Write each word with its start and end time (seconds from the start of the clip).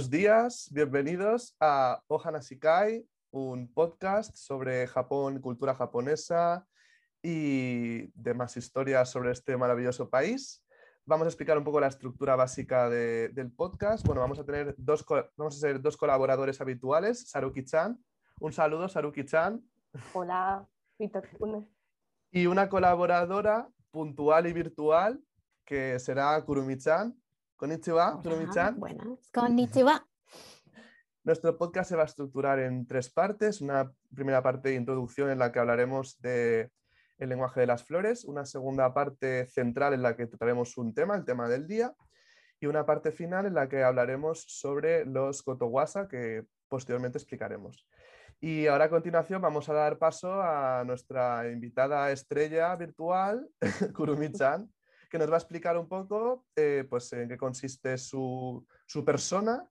Buenos 0.00 0.10
días, 0.10 0.70
bienvenidos 0.72 1.54
a 1.60 2.02
Ohana 2.08 2.38
Shikai, 2.40 3.06
un 3.32 3.70
podcast 3.70 4.34
sobre 4.34 4.86
Japón, 4.86 5.42
cultura 5.42 5.74
japonesa 5.74 6.66
y 7.22 8.10
demás 8.18 8.56
historias 8.56 9.10
sobre 9.10 9.32
este 9.32 9.58
maravilloso 9.58 10.08
país. 10.08 10.64
Vamos 11.04 11.26
a 11.26 11.28
explicar 11.28 11.58
un 11.58 11.64
poco 11.64 11.80
la 11.80 11.88
estructura 11.88 12.34
básica 12.34 12.88
del 12.88 13.52
podcast. 13.52 14.06
Bueno, 14.06 14.22
vamos 14.22 14.38
a 14.38 14.46
tener 14.46 14.74
dos, 14.78 15.04
vamos 15.36 15.56
a 15.56 15.60
ser 15.60 15.82
dos 15.82 15.98
colaboradores 15.98 16.58
habituales, 16.62 17.30
Saruki-chan. 17.30 18.02
Un 18.40 18.54
saludo, 18.54 18.88
Saruki-chan. 18.88 19.62
Hola, 20.14 20.66
Y 22.30 22.46
una 22.46 22.70
colaboradora 22.70 23.68
puntual 23.90 24.46
y 24.46 24.54
virtual 24.54 25.22
que 25.66 25.98
será 25.98 26.42
Kurumi-chan. 26.42 27.19
Konnichiwa, 27.60 28.22
Kurumi-chan. 28.22 28.80
Buenas, 28.80 29.30
konnichiwa. 29.34 30.00
Nuestro 31.24 31.58
podcast 31.58 31.90
se 31.90 31.96
va 31.96 32.04
a 32.04 32.06
estructurar 32.06 32.58
en 32.58 32.86
tres 32.86 33.10
partes. 33.10 33.60
Una 33.60 33.92
primera 34.14 34.42
parte 34.42 34.70
de 34.70 34.76
introducción 34.76 35.28
en 35.28 35.38
la 35.38 35.52
que 35.52 35.58
hablaremos 35.58 36.18
de 36.22 36.70
el 37.18 37.28
lenguaje 37.28 37.60
de 37.60 37.66
las 37.66 37.84
flores, 37.84 38.24
una 38.24 38.46
segunda 38.46 38.94
parte 38.94 39.44
central 39.44 39.92
en 39.92 40.00
la 40.00 40.16
que 40.16 40.26
trataremos 40.26 40.78
un 40.78 40.94
tema, 40.94 41.14
el 41.14 41.26
tema 41.26 41.50
del 41.50 41.66
día, 41.66 41.92
y 42.60 42.64
una 42.64 42.86
parte 42.86 43.12
final 43.12 43.44
en 43.44 43.52
la 43.52 43.68
que 43.68 43.82
hablaremos 43.82 44.42
sobre 44.48 45.04
los 45.04 45.42
kotowasa 45.42 46.08
que 46.08 46.46
posteriormente 46.66 47.18
explicaremos. 47.18 47.86
Y 48.40 48.68
ahora 48.68 48.86
a 48.86 48.88
continuación 48.88 49.42
vamos 49.42 49.68
a 49.68 49.74
dar 49.74 49.98
paso 49.98 50.40
a 50.40 50.82
nuestra 50.86 51.50
invitada 51.50 52.10
estrella 52.10 52.74
virtual, 52.74 53.46
Kurumi-chan, 53.94 54.66
que 55.10 55.18
nos 55.18 55.28
va 55.28 55.34
a 55.34 55.38
explicar 55.38 55.76
un 55.76 55.88
poco 55.88 56.46
eh, 56.56 56.86
pues, 56.88 57.12
en 57.12 57.28
qué 57.28 57.36
consiste 57.36 57.98
su, 57.98 58.66
persona 59.04 59.68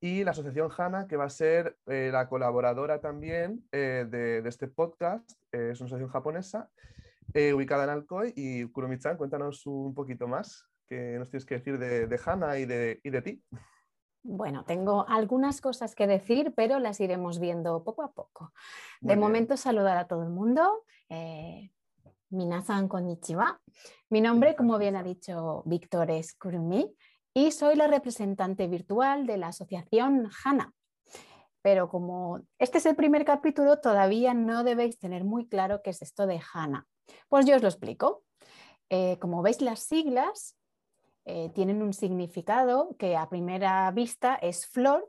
y 0.00 0.22
la 0.22 0.30
asociación 0.30 0.70
HANA, 0.76 1.08
que 1.08 1.16
va 1.16 1.24
a 1.24 1.30
ser 1.30 1.76
eh, 1.86 2.10
la 2.12 2.28
colaboradora 2.28 3.00
también 3.00 3.66
eh, 3.72 4.06
de, 4.08 4.48
este 4.48 4.68
podcast, 4.68 5.28
es 5.50 5.80
una 5.80 5.86
asociación 5.86 6.08
japonesa 6.08 6.70
ubicada 7.34 7.84
en 7.84 7.90
Alcoy. 7.90 8.32
Y 8.36 8.64
Kurumi-chan, 8.66 9.16
cuéntanos 9.16 9.66
un 9.66 9.92
poquito 9.94 10.28
más, 10.28 10.66
qué 10.86 11.16
nos 11.18 11.28
tienes 11.28 11.44
que 11.44 11.56
decir 11.56 11.78
de, 11.78 12.06
de 12.06 12.20
HANA 12.24 12.58
y 12.58 12.64
de, 12.64 13.00
y 13.02 13.10
de 13.10 13.22
ti. 13.22 13.42
Bueno, 14.22 14.64
tengo 14.64 15.08
algunas 15.08 15.60
cosas 15.60 15.94
que 15.94 16.06
decir, 16.06 16.52
pero 16.54 16.78
las 16.78 17.00
iremos 17.00 17.38
viendo 17.38 17.82
poco 17.82 18.02
a 18.02 18.12
poco. 18.12 18.52
de 19.00 19.16
momento, 19.16 19.56
saludar 19.56 19.96
a 19.96 20.06
todo 20.06 20.22
el 20.22 20.30
mundo. 20.30 20.84
Minasan 22.30 22.88
konnichiwa. 22.88 23.60
Mi 24.10 24.20
nombre, 24.20 24.54
como 24.54 24.78
bien 24.78 24.96
ha 24.96 25.02
dicho 25.02 25.62
Víctor, 25.64 26.10
es 26.10 26.34
Kurumi 26.34 26.94
y 27.32 27.52
soy 27.52 27.76
la 27.76 27.86
representante 27.86 28.66
virtual 28.66 29.26
de 29.26 29.38
la 29.38 29.48
asociación 29.48 30.28
HANA. 30.44 30.72
Pero 31.62 31.88
como 31.88 32.40
este 32.58 32.78
es 32.78 32.86
el 32.86 32.96
primer 32.96 33.24
capítulo, 33.24 33.80
todavía 33.80 34.34
no 34.34 34.62
debéis 34.62 34.98
tener 34.98 35.24
muy 35.24 35.48
claro 35.48 35.80
qué 35.82 35.90
es 35.90 36.02
esto 36.02 36.26
de 36.26 36.40
HANA. 36.52 36.86
Pues 37.28 37.46
yo 37.46 37.56
os 37.56 37.62
lo 37.62 37.68
explico. 37.68 38.24
Eh, 38.90 39.18
como 39.20 39.42
veis, 39.42 39.60
las 39.60 39.80
siglas 39.80 40.56
eh, 41.24 41.50
tienen 41.54 41.82
un 41.82 41.92
significado 41.92 42.94
que 42.98 43.16
a 43.16 43.28
primera 43.28 43.90
vista 43.90 44.34
es 44.34 44.66
flor, 44.66 45.08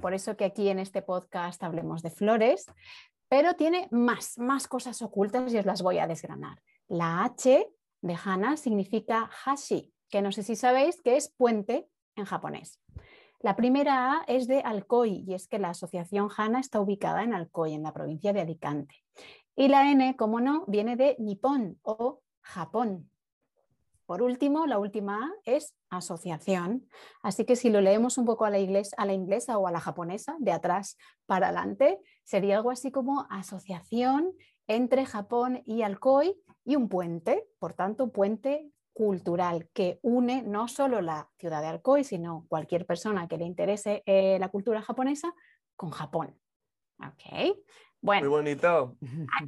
por 0.00 0.14
eso 0.14 0.36
que 0.36 0.44
aquí 0.44 0.68
en 0.68 0.78
este 0.78 1.02
podcast 1.02 1.62
hablemos 1.62 2.02
de 2.02 2.10
flores, 2.10 2.66
pero 3.28 3.54
tiene 3.54 3.88
más, 3.90 4.38
más 4.38 4.68
cosas 4.68 5.02
ocultas 5.02 5.52
y 5.52 5.58
os 5.58 5.66
las 5.66 5.82
voy 5.82 5.98
a 5.98 6.06
desgranar. 6.06 6.60
La 6.88 7.24
H 7.24 7.68
de 8.00 8.16
Hana 8.24 8.56
significa 8.56 9.30
hashi, 9.44 9.92
que 10.08 10.22
no 10.22 10.32
sé 10.32 10.42
si 10.42 10.56
sabéis 10.56 11.02
que 11.02 11.16
es 11.16 11.28
puente 11.28 11.88
en 12.16 12.24
japonés. 12.24 12.80
La 13.40 13.54
primera 13.54 14.12
A 14.12 14.24
es 14.26 14.48
de 14.48 14.60
Alcoy 14.60 15.24
y 15.26 15.34
es 15.34 15.46
que 15.46 15.58
la 15.58 15.70
asociación 15.70 16.28
Hana 16.36 16.58
está 16.58 16.80
ubicada 16.80 17.22
en 17.22 17.34
Alcoy, 17.34 17.74
en 17.74 17.84
la 17.84 17.92
provincia 17.92 18.32
de 18.32 18.40
Alicante. 18.40 18.96
Y 19.54 19.68
la 19.68 19.90
N, 19.90 20.16
como 20.16 20.40
no, 20.40 20.64
viene 20.66 20.96
de 20.96 21.16
Nippon 21.18 21.78
o 21.82 22.20
Japón. 22.40 23.10
Por 24.08 24.22
último, 24.22 24.66
la 24.66 24.78
última 24.78 25.22
A 25.22 25.30
es 25.44 25.76
asociación. 25.90 26.88
Así 27.22 27.44
que 27.44 27.56
si 27.56 27.68
lo 27.68 27.82
leemos 27.82 28.16
un 28.16 28.24
poco 28.24 28.46
a 28.46 28.50
la, 28.50 28.56
a 28.96 29.04
la 29.04 29.12
inglesa 29.12 29.58
o 29.58 29.66
a 29.66 29.70
la 29.70 29.80
japonesa, 29.80 30.34
de 30.38 30.50
atrás 30.50 30.96
para 31.26 31.48
adelante, 31.48 32.00
sería 32.24 32.56
algo 32.56 32.70
así 32.70 32.90
como 32.90 33.26
asociación 33.28 34.32
entre 34.66 35.04
Japón 35.04 35.62
y 35.66 35.82
Alcoy 35.82 36.34
y 36.64 36.76
un 36.76 36.88
puente, 36.88 37.44
por 37.58 37.74
tanto, 37.74 38.10
puente 38.10 38.72
cultural 38.94 39.68
que 39.74 39.98
une 40.00 40.42
no 40.42 40.68
solo 40.68 41.02
la 41.02 41.28
ciudad 41.36 41.60
de 41.60 41.68
Alcoy, 41.68 42.02
sino 42.02 42.46
cualquier 42.48 42.86
persona 42.86 43.28
que 43.28 43.36
le 43.36 43.44
interese 43.44 44.02
eh, 44.06 44.38
la 44.40 44.48
cultura 44.48 44.80
japonesa 44.80 45.34
con 45.76 45.90
Japón. 45.90 46.34
Ok, 46.98 47.58
bueno. 48.00 48.22
Muy 48.22 48.30
bonito. 48.30 48.96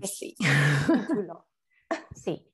sí. 0.03 0.37
sí. 2.15 2.49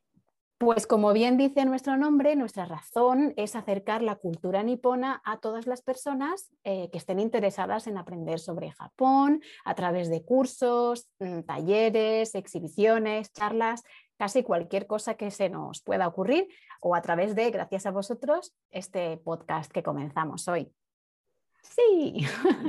Pues 0.59 0.87
como 0.87 1.13
bien 1.13 1.37
dice 1.37 1.67
nuestro 1.67 1.99
nombre, 1.99 2.35
nuestra 2.35 2.65
razón 2.65 3.35
es 3.37 3.55
acercar 3.55 4.01
la 4.01 4.17
cultura 4.17 4.63
nipona 4.63 5.21
a 5.23 5.39
todas 5.39 5.67
las 5.67 5.83
personas 5.83 6.51
eh, 6.65 6.89
que 6.91 6.97
estén 6.97 7.21
interesadas 7.21 7.87
en 7.87 7.99
aprender 7.99 8.39
sobre 8.39 8.71
Japón 8.71 9.43
a 9.67 9.75
través 9.75 10.09
de 10.09 10.25
cursos, 10.25 11.11
mm, 11.19 11.41
talleres, 11.43 12.35
exhibiciones, 12.35 13.35
charlas, 13.35 13.83
casi 14.17 14.43
cualquier 14.43 14.87
cosa 14.87 15.15
que 15.15 15.31
se 15.31 15.51
nos 15.51 15.83
pueda 15.83 16.09
ocurrir 16.09 16.49
o 16.81 16.95
a 16.95 17.03
través 17.03 17.35
de, 17.35 17.51
gracias 17.51 17.85
a 17.85 17.91
vosotros, 17.91 18.55
este 18.71 19.19
podcast 19.19 19.71
que 19.71 19.83
comenzamos 19.83 20.49
hoy. 20.49 20.73
Sí. 21.75 22.27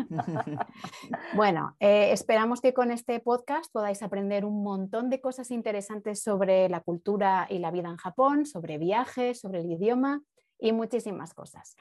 bueno, 1.35 1.75
eh, 1.80 2.12
esperamos 2.12 2.62
que 2.62 2.74
con 2.74 2.91
este 2.91 3.19
podcast 3.19 3.72
podáis 3.72 4.02
aprender 4.03 4.46
un 4.46 4.63
montón 4.63 5.09
de 5.09 5.22
cosas 5.22 5.52
interesantes 5.52 6.22
sobre 6.22 6.69
la 6.69 6.81
cultura 6.81 7.47
y 7.50 7.59
la 7.59 7.72
vida 7.72 7.90
en 7.90 7.97
Japón, 7.97 8.46
sobre 8.46 8.78
viajes, 8.78 9.40
sobre 9.40 9.62
el 9.62 9.72
idioma 9.72 10.22
y 10.59 10.72
muchísimas 10.72 11.34
cosas. 11.34 11.75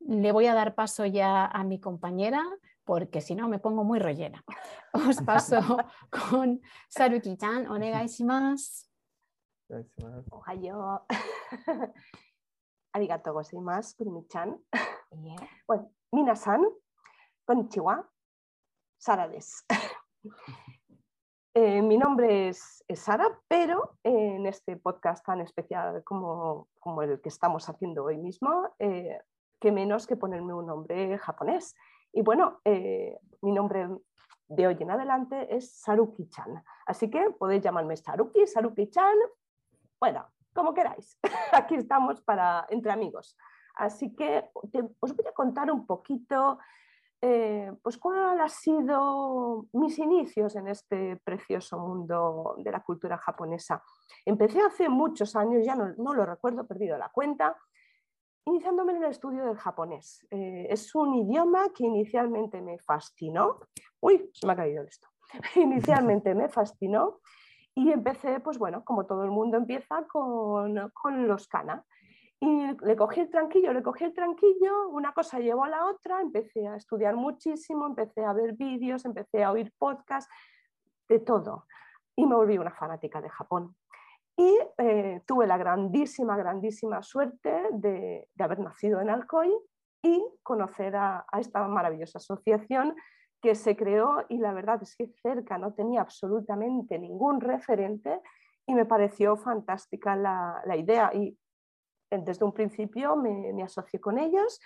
Le 0.00 0.32
voy 0.32 0.46
a 0.46 0.54
dar 0.54 0.74
paso 0.74 1.04
ya 1.06 1.46
a 1.46 1.64
mi 1.64 1.80
compañera 1.80 2.44
porque 2.84 3.20
si 3.20 3.34
no 3.34 3.48
me 3.48 3.58
pongo 3.58 3.84
muy 3.84 3.98
rellena. 3.98 4.44
Os 4.92 5.22
paso 5.22 5.60
con 6.10 6.60
Saruki-chan, 6.88 7.68
onegai 7.68 8.08
shimasu. 8.08 8.86
Ohayo. 10.30 11.06
Arigato 12.92 13.32
gozaimasu, 13.32 13.96
Kurumi-chan. 13.96 14.58
Bueno, 15.66 15.92
Minasan, 16.12 16.64
konnichiwa, 17.44 18.08
Sara 18.98 19.28
des. 19.28 19.64
Eh, 21.52 21.82
mi 21.82 21.98
nombre 21.98 22.48
es, 22.48 22.84
Sara, 22.94 23.26
pero 23.48 23.98
en 24.04 24.46
este 24.46 24.76
podcast 24.76 25.26
tan 25.26 25.40
especial 25.40 26.04
como, 26.04 26.68
el 27.02 27.20
que 27.20 27.28
estamos 27.28 27.68
haciendo 27.68 28.04
hoy 28.04 28.18
mismo, 28.18 28.72
eh, 28.78 29.18
qué 29.58 29.72
menos 29.72 30.06
que 30.06 30.14
ponerme 30.14 30.54
un 30.54 30.66
nombre 30.66 31.18
japonés. 31.18 31.74
Y 32.12 32.22
bueno, 32.22 32.60
eh, 32.64 33.18
mi 33.42 33.50
nombre 33.50 33.88
de 34.46 34.66
hoy 34.68 34.76
en 34.78 34.92
adelante 34.92 35.52
es 35.52 35.82
Saruki-chan. 35.82 36.62
Así 36.86 37.10
que 37.10 37.30
podéis 37.30 37.62
llamarme 37.64 37.96
Saruki, 37.96 38.46
Saruki-chan, 38.46 39.16
bueno, 39.98 40.24
como 40.54 40.72
queráis. 40.72 41.18
Aquí 41.52 41.74
estamos 41.74 42.20
para 42.22 42.64
entre 42.70 42.92
amigos. 42.92 43.36
Así 43.80 44.14
que 44.14 44.44
os 45.00 45.16
voy 45.16 45.26
a 45.26 45.32
contar 45.32 45.70
un 45.72 45.86
poquito 45.86 46.58
eh, 47.22 47.72
pues 47.82 47.96
cuál 47.96 48.38
han 48.38 48.48
sido 48.50 49.66
mis 49.72 49.98
inicios 49.98 50.54
en 50.54 50.68
este 50.68 51.16
precioso 51.24 51.78
mundo 51.78 52.56
de 52.58 52.70
la 52.70 52.82
cultura 52.82 53.16
japonesa. 53.16 53.82
Empecé 54.26 54.60
hace 54.60 54.90
muchos 54.90 55.34
años, 55.34 55.64
ya 55.64 55.76
no, 55.76 56.14
lo 56.14 56.26
recuerdo, 56.26 56.62
he 56.62 56.64
perdido 56.64 56.98
la 56.98 57.08
cuenta, 57.08 57.56
iniciándome 58.44 58.92
en 58.92 59.04
el 59.04 59.10
estudio 59.10 59.46
del 59.46 59.56
japonés. 59.56 60.26
Eh, 60.30 60.66
es 60.68 60.94
un 60.94 61.14
idioma 61.14 61.70
que 61.74 61.86
inicialmente 61.86 62.60
me 62.60 62.78
fascinó. 62.78 63.60
Uy, 64.00 64.30
se 64.34 64.46
me 64.46 64.52
ha 64.52 64.56
caído 64.56 64.82
esto. 64.82 65.08
inicialmente 65.56 66.34
me 66.34 66.50
fascinó 66.50 67.20
y 67.74 67.92
empecé, 67.92 68.40
pues 68.40 68.58
bueno, 68.58 68.84
como 68.84 69.06
todo 69.06 69.24
el 69.24 69.30
mundo 69.30 69.56
empieza 69.56 70.06
con, 70.06 70.90
con 70.92 71.26
los 71.26 71.48
kana. 71.48 71.82
Y 72.40 72.72
le 72.84 72.96
cogí 72.96 73.20
el 73.20 73.30
tranquillo, 73.30 73.72
le 73.72 73.82
cogí 73.82 74.04
el 74.04 74.14
tranquillo, 74.14 74.88
una 74.88 75.12
cosa 75.12 75.38
llevó 75.38 75.64
a 75.64 75.68
la 75.68 75.86
otra, 75.86 76.22
empecé 76.22 76.66
a 76.66 76.76
estudiar 76.76 77.14
muchísimo, 77.14 77.86
empecé 77.86 78.24
a 78.24 78.32
ver 78.32 78.54
vídeos, 78.54 79.04
empecé 79.04 79.44
a 79.44 79.52
oír 79.52 79.72
podcasts, 79.78 80.32
de 81.08 81.18
todo. 81.18 81.66
Y 82.16 82.26
me 82.26 82.36
volví 82.36 82.56
una 82.56 82.72
fanática 82.72 83.20
de 83.20 83.28
Japón. 83.28 83.76
Y 84.36 84.58
eh, 84.78 85.20
tuve 85.26 85.46
la 85.46 85.58
grandísima, 85.58 86.36
grandísima 86.36 87.02
suerte 87.02 87.68
de, 87.72 88.26
de, 88.34 88.44
haber 88.44 88.60
nacido 88.60 89.00
en 89.00 89.10
Alcoy 89.10 89.52
y 90.02 90.24
conocer 90.42 90.96
a, 90.96 91.26
a, 91.30 91.40
esta 91.40 91.66
maravillosa 91.68 92.18
asociación 92.18 92.94
que 93.42 93.54
se 93.54 93.76
creó 93.76 94.24
y 94.28 94.38
la 94.38 94.52
verdad 94.52 94.82
es 94.82 94.96
que 94.96 95.08
cerca 95.22 95.58
no 95.58 95.74
tenía 95.74 96.00
absolutamente 96.00 96.98
ningún 96.98 97.40
referente 97.40 98.20
y 98.66 98.74
me 98.74 98.86
pareció 98.86 99.36
fantástica 99.36 100.16
la, 100.16 100.62
la 100.64 100.76
idea 100.76 101.10
y 101.12 101.36
desde 102.10 102.44
un 102.44 102.52
principio 102.52 103.16
me, 103.16 103.62
asocié 103.62 104.00
con 104.00 104.18
ellos 104.18 104.60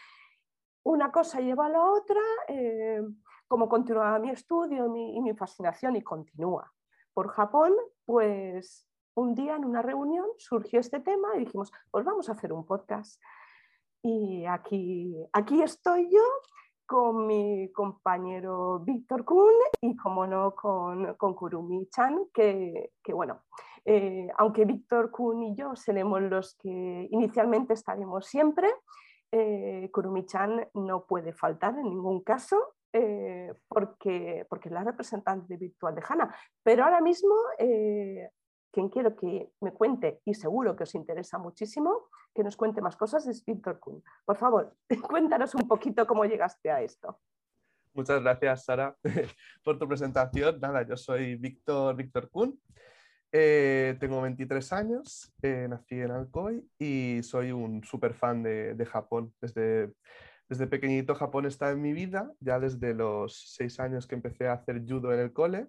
una 0.83 1.11
cosa 1.11 1.41
lleva 1.41 1.67
a 1.67 1.71
la 1.71 1.83
otra, 1.83 2.21
eh, 2.49 3.01
como 3.49 3.69
continuaba 3.69 4.19
mi 4.19 4.31
estudio 4.31 4.87
y 4.95 5.21
mi 5.21 5.35
fascinación 5.35 5.97
y 5.97 6.03
continúa 6.03 6.71
por 7.15 7.29
Japón, 7.29 7.73
pues 8.05 8.87
un 9.15 9.35
día 9.35 9.57
en 9.57 9.65
una 9.65 9.81
reunión 9.81 10.27
surgió 10.37 10.81
este 10.81 11.01
tema 11.01 11.37
y 11.37 11.41
dijimos, 11.41 11.73
pues 11.91 12.05
vamos 12.05 12.29
a 12.29 12.33
hacer 12.33 12.53
un 12.53 12.67
podcast. 12.67 13.23
Y 14.03 14.45
aquí, 14.45 15.17
aquí 15.33 15.63
estoy 15.63 16.11
yo 16.11 16.23
con 16.87 17.27
mi 17.27 17.73
compañero 17.73 18.81
Víctor 18.81 19.25
Kuhn 19.25 19.55
y, 19.81 19.97
como 19.97 20.27
no, 20.27 20.55
con, 20.55 21.15
Kurumi 21.17 21.89
Chan, 21.89 22.27
que, 22.35 22.91
bueno, 23.09 23.41
eh, 23.85 24.29
aunque 24.39 24.65
Víctor 24.65 25.11
Kuhn 25.11 25.43
y 25.43 25.57
yo 25.57 25.77
seremos 25.77 26.23
los 26.23 26.57
que 26.57 27.09
inicialmente 27.11 27.75
estaremos 27.75 28.27
siempre, 28.27 28.73
eh, 29.33 29.91
Kurumi 29.93 30.27
Chan 30.27 30.69
no 30.75 31.05
puede 31.07 31.33
faltar 31.33 31.79
en 31.79 31.85
ningún 31.85 32.23
caso. 32.23 32.75
Eh, 32.97 33.53
porque, 33.67 34.47
porque 34.49 34.69
es 34.69 34.73
la 34.73 34.85
representante 34.85 35.57
virtual 35.57 35.97
de 35.97 36.03
HANA. 36.09 36.33
Pero 36.63 36.85
ahora 36.85 37.01
mismo 37.01 37.35
quien 38.75 38.89
quiero 38.89 39.15
que 39.15 39.53
me 39.61 39.73
cuente, 39.73 40.21
y 40.25 40.35
seguro 40.35 40.75
que 40.75 40.83
os 40.83 40.95
interesa 40.97 41.39
muchísimo, 41.39 42.09
que 42.35 42.43
nos 42.43 42.57
cuente 42.57 42.83
más 42.83 42.97
cosas, 42.97 43.27
es 43.29 43.45
Víctor 43.45 43.79
Kuhn. 43.79 44.03
Por 44.25 44.37
favor, 44.37 44.77
cuéntanos 45.09 45.55
un 45.55 45.69
poquito 45.69 46.07
cómo 46.07 46.25
llegaste 46.25 46.71
a 46.71 46.83
esto. 46.83 47.21
Muchas 47.95 48.21
gracias, 48.21 48.65
Sara, 48.65 48.97
por 49.65 49.79
tu 49.79 49.87
presentación. 49.87 50.59
Nada, 50.61 50.83
yo 50.83 50.97
soy 50.97 51.37
Víctor, 51.37 51.95
Víctor 51.95 52.29
Kuhn. 52.29 52.61
Eh, 53.37 53.97
tengo 53.99 54.23
23 54.23 54.73
años, 54.73 55.33
eh, 55.43 55.67
nací 55.69 55.97
en 55.97 56.13
Alcoy 56.13 56.65
y 56.79 57.21
soy 57.25 57.51
un 57.51 57.83
súper 57.83 58.15
fan 58.15 58.45
de, 58.45 58.75
de, 58.75 58.87
Japón. 58.87 59.35
Desde, 59.41 59.93
desde 60.49 60.69
pequeñito 60.69 61.17
Japón 61.17 61.45
está 61.45 61.73
en 61.73 61.83
mi 61.83 61.93
vida, 61.93 62.31
ya 62.39 62.61
desde 62.61 62.95
los 62.95 63.57
6 63.57 63.81
años 63.81 64.07
que 64.07 64.15
empecé 64.15 64.47
a 64.47 64.53
hacer 64.53 64.85
judo 64.87 65.13
en 65.13 65.19
el 65.19 65.33
cole 65.33 65.67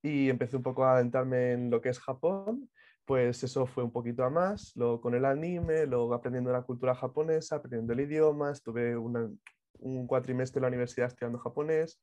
y 0.00 0.30
empecé 0.30 0.56
un 0.56 0.62
poco 0.62 0.82
a 0.84 0.94
adentrarme 0.94 1.52
en 1.52 1.70
lo 1.70 1.82
que 1.82 1.90
es 1.90 2.00
Japón, 2.00 2.70
pues 3.04 3.44
eso 3.44 3.66
fue 3.66 3.84
un 3.84 3.92
poquito 3.92 4.24
a 4.24 4.30
más, 4.30 4.72
luego 4.74 5.02
con 5.02 5.14
el 5.14 5.26
anime, 5.26 5.84
luego 5.84 6.14
aprendiendo 6.14 6.52
la 6.52 6.62
cultura 6.62 6.94
japonesa, 6.94 7.56
aprendiendo 7.56 7.92
el 7.92 8.00
idioma, 8.00 8.52
estuve 8.52 8.96
un 8.96 10.06
cuatrimestre 10.06 10.58
en 10.58 10.62
la 10.62 10.68
universidad 10.68 11.08
estudiando 11.08 11.38
japonés 11.38 12.00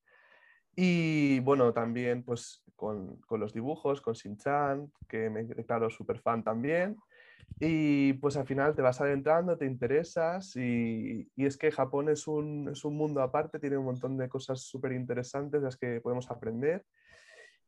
y 0.76 1.40
bueno, 1.40 1.74
también 1.74 2.24
pues 2.24 2.64
con, 2.76 3.18
con 3.22 3.40
los 3.40 3.54
dibujos, 3.54 4.02
con 4.02 4.14
Shin-chan, 4.14 4.92
que 5.08 5.30
me 5.30 5.44
declaro 5.44 5.90
súper 5.90 6.20
fan 6.20 6.44
también. 6.44 6.98
Y 7.60 8.14
pues 8.14 8.38
al 8.38 8.48
final 8.48 8.76
te 8.76 8.82
vas 8.82 9.00
adentrando, 9.02 9.58
te 9.58 9.66
interesas 9.66 10.56
y, 10.56 11.30
y 11.36 11.46
es 11.46 11.58
que 11.58 11.72
Japón 11.72 12.10
es 12.10 12.28
un, 12.28 12.70
es 12.72 12.84
un, 12.84 12.98
mundo 12.98 13.22
aparte, 13.22 13.60
tiene 13.60 13.78
un 13.78 13.86
montón 13.86 14.18
de 14.18 14.28
cosas 14.28 14.62
súper 14.62 14.94
interesantes 14.94 15.62
las 15.62 15.78
que 15.78 16.02
podemos 16.02 16.30
aprender 16.32 16.84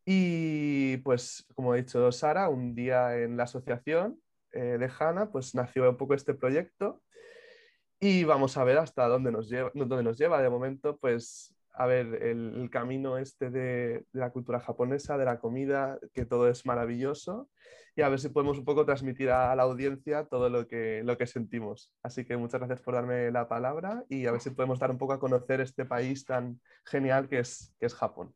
y 0.09 0.95
pues, 0.99 1.45
como 1.53 1.73
ha 1.73 1.75
dicho 1.75 2.13
Sara, 2.13 2.47
un 2.47 2.73
día 2.73 3.17
en 3.17 3.35
la 3.35 3.43
asociación 3.43 4.17
eh, 4.53 4.77
de 4.79 4.89
HANA, 4.97 5.31
pues 5.31 5.53
nació 5.53 5.89
un 5.89 5.97
poco 5.97 6.13
este 6.13 6.33
proyecto 6.33 7.03
y 7.99 8.23
vamos 8.23 8.55
a 8.55 8.63
ver 8.63 8.77
hasta 8.77 9.05
dónde 9.09 9.33
nos 9.33 9.49
lleva. 9.49 9.69
Dónde 9.73 10.03
nos 10.03 10.17
lleva. 10.17 10.41
De 10.41 10.49
momento, 10.49 10.95
pues, 10.95 11.53
a 11.77 11.85
ver, 11.85 12.23
el, 12.23 12.69
camino 12.71 13.17
este 13.17 13.51
de, 13.51 14.05
la 14.11 14.31
cultura 14.31 14.59
japonesa, 14.59 15.17
de 15.17 15.25
la 15.25 15.39
comida, 15.39 15.99
que 16.13 16.25
todo 16.25 16.49
es 16.49 16.65
maravilloso 16.65 17.49
y 17.95 18.01
a 18.01 18.09
ver 18.09 18.19
si 18.19 18.29
podemos 18.29 18.57
un 18.57 18.65
poco 18.65 18.85
transmitir 18.85 19.29
a, 19.29 19.55
la 19.55 19.63
audiencia 19.63 20.25
todo 20.25 20.49
lo 20.49 20.67
que, 20.67 21.03
lo 21.03 21.17
que 21.17 21.27
sentimos. 21.27 21.91
Así 22.01 22.25
que 22.25 22.35
muchas 22.35 22.59
gracias 22.59 22.81
por 22.81 22.95
darme 22.95 23.31
la 23.31 23.47
palabra 23.47 24.03
y 24.09 24.25
a 24.25 24.31
ver 24.31 24.41
si 24.41 24.49
podemos 24.49 24.79
dar 24.79 24.91
un 24.91 24.97
poco 24.97 25.13
a 25.13 25.19
conocer 25.19 25.61
este 25.61 25.85
país 25.85 26.25
tan 26.25 26.59
genial 26.85 27.29
que 27.29 27.39
es, 27.39 27.73
que 27.79 27.85
es 27.85 27.93
Japón. 27.93 28.33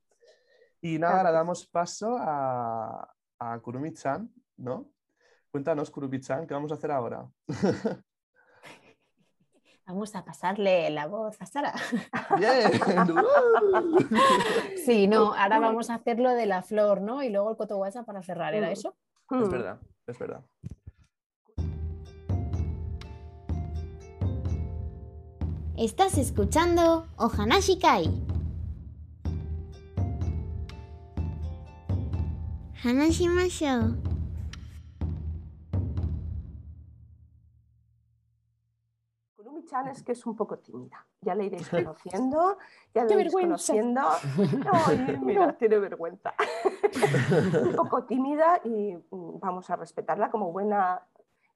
Y 0.79 0.99
nada, 0.99 1.17
ahora 1.17 1.31
damos 1.31 1.67
paso 1.67 2.17
a, 2.19 3.11
a 3.39 3.59
Kurumi-chan, 3.59 4.31
¿no? 4.57 4.91
Cuéntanos, 5.51 5.91
Kurumi-chan, 5.91 6.47
¿qué 6.47 6.53
vamos 6.53 6.71
a 6.71 6.75
hacer 6.75 6.91
ahora? 6.91 7.27
Vamos 9.91 10.15
a 10.15 10.23
pasarle 10.23 10.89
la 10.89 11.07
voz 11.07 11.35
a 11.41 11.45
Sara. 11.45 11.73
Bien. 12.37 12.71
sí, 14.85 15.05
no, 15.05 15.33
ahora 15.37 15.59
vamos 15.59 15.89
a 15.89 15.95
hacer 15.95 16.17
lo 16.17 16.29
de 16.29 16.45
la 16.45 16.61
flor, 16.61 17.01
¿no? 17.01 17.23
Y 17.23 17.29
luego 17.29 17.51
el 17.51 17.57
cotoguasa 17.57 18.03
para 18.03 18.23
cerrar, 18.23 18.53
¿era 18.53 18.69
mm. 18.69 18.71
eso? 18.71 18.95
Es 19.29 19.47
mm. 19.47 19.49
verdad, 19.49 19.79
es 20.07 20.17
verdad. 20.17 20.45
Estás 25.75 26.17
escuchando 26.17 27.07
Ohanashi 27.17 27.77
Kai. 27.77 28.31
話 32.81 34.10
Chan 39.71 39.87
es 39.87 40.03
que 40.03 40.11
es 40.11 40.25
un 40.25 40.35
poco 40.35 40.59
tímida. 40.59 41.05
Ya 41.21 41.33
la 41.33 41.43
iréis 41.43 41.69
conociendo, 41.69 42.57
ya 42.93 43.05
la 43.05 43.13
iréis 43.13 43.33
conociendo. 43.33 44.01
No, 44.65 45.25
mira, 45.25 45.53
tiene 45.57 45.79
vergüenza. 45.79 46.33
un 47.63 47.75
poco 47.75 48.03
tímida 48.03 48.59
y 48.65 48.95
mm, 48.95 49.39
vamos 49.39 49.69
a 49.69 49.77
respetarla 49.77 50.29
como 50.29 50.51
buena 50.51 51.01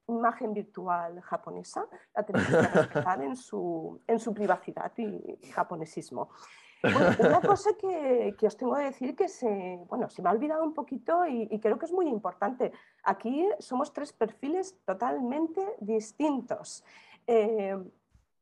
imagen 0.08 0.54
virtual 0.54 1.20
japonesa. 1.20 1.86
La 2.14 2.22
tenemos 2.24 2.48
que 2.48 2.62
respetar 2.62 3.22
en 3.22 3.36
su, 3.36 4.00
en 4.06 4.18
su 4.18 4.32
privacidad 4.32 4.92
y 4.96 5.36
japonesismo 5.52 6.30
una 6.82 7.40
cosa 7.40 7.70
que, 7.76 8.34
os 8.46 8.56
tengo 8.56 8.74
que 8.76 8.82
decir 8.82 9.16
que 9.16 9.28
se, 9.28 9.80
bueno, 9.88 10.08
se 10.08 10.22
me 10.22 10.28
ha 10.28 10.32
olvidado 10.32 10.62
un 10.64 10.74
poquito 10.74 11.26
y, 11.26 11.58
creo 11.60 11.78
que 11.78 11.86
es 11.86 11.92
muy 11.92 12.08
importante. 12.08 12.72
Aquí 13.04 13.46
somos 13.58 13.92
tres 13.92 14.12
perfiles 14.12 14.78
totalmente 14.84 15.62
distintos. 15.80 16.84
Eh, 17.26 17.76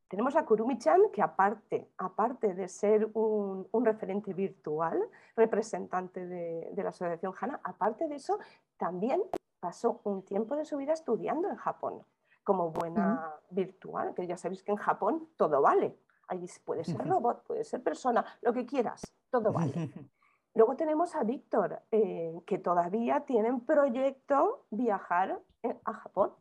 tenemos 0.09 0.37
a 0.37 0.45
Kurumi-chan, 0.45 1.11
que 1.13 1.23
aparte, 1.23 1.91
aparte 1.99 2.55
de 2.55 2.69
ser 2.69 3.09
un, 3.15 3.67
referente 3.85 4.33
virtual, 4.33 5.03
representante 5.37 6.27
de, 6.27 6.73
la 6.77 6.91
Asociación 6.91 7.33
HANA, 7.39 7.61
aparte 7.65 8.09
de 8.09 8.17
eso, 8.17 8.39
también 8.77 9.23
pasó 9.61 10.01
un 10.05 10.25
tiempo 10.25 10.57
de 10.57 10.65
su 10.65 10.77
vida 10.77 10.93
estudiando 10.93 11.49
en 11.49 11.57
Japón 11.57 12.03
como 12.43 12.71
buena 12.71 13.35
virtual, 13.51 14.15
que 14.15 14.27
ya 14.27 14.37
sabéis 14.37 14.63
que 14.63 14.73
en 14.73 14.77
Japón 14.77 15.29
todo 15.37 15.63
vale. 15.63 15.99
Ahí 16.29 16.47
puede 16.65 16.85
ser 16.85 17.07
robot, 17.07 17.43
puede 17.47 17.65
ser 17.65 17.83
persona, 17.83 18.25
lo 18.43 18.53
que 18.53 18.67
quieras, 18.67 19.03
todo 19.31 19.53
vale. 19.53 19.73
Luego 20.55 20.77
tenemos 20.77 21.17
a 21.17 21.25
Víctor, 21.25 21.83
eh, 21.91 22.41
que 22.47 22.59
todavía 22.59 23.21
tiene 23.21 23.49
en 23.49 23.61
proyecto 23.61 24.67
viajar 24.71 25.41
eh, 25.63 25.77
a 25.85 25.93
Japón. 25.95 26.33